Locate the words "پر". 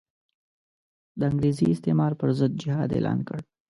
2.19-2.29